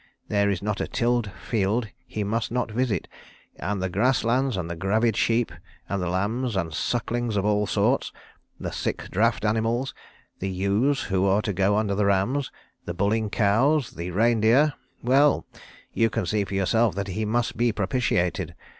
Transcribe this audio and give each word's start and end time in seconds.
There 0.29 0.49
is 0.49 0.63
not 0.63 0.81
a 0.81 0.87
tilled 0.87 1.29
field 1.29 1.89
he 2.07 2.23
must 2.23 2.49
not 2.49 2.71
visit; 2.71 3.07
and 3.57 3.83
the 3.83 3.87
grass 3.87 4.23
lands 4.23 4.57
and 4.57 4.67
the 4.67 4.75
gravid 4.75 5.15
sheep, 5.15 5.51
and 5.87 6.01
the 6.01 6.09
lambs 6.09 6.55
and 6.55 6.73
sucklings 6.73 7.37
of 7.37 7.45
all 7.45 7.67
sorts; 7.67 8.11
the 8.59 8.71
sick 8.71 9.11
draught 9.11 9.45
animals; 9.45 9.93
the 10.39 10.49
ewes 10.49 11.01
who 11.03 11.27
are 11.27 11.43
to 11.43 11.53
go 11.53 11.77
under 11.77 11.93
the 11.93 12.07
rams; 12.07 12.51
the 12.85 12.95
bulling 12.95 13.29
cows; 13.29 13.91
the 13.91 14.09
reindeer 14.09 14.73
well, 15.03 15.45
you 15.93 16.09
can 16.09 16.25
see 16.25 16.43
for 16.45 16.55
yourself 16.55 16.95
that 16.95 17.09
he 17.09 17.23
must 17.23 17.55
be 17.55 17.71
propitiated. 17.71 18.55